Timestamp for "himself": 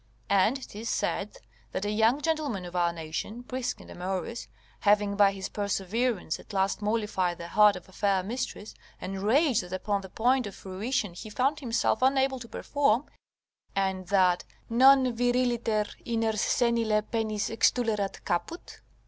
11.59-12.01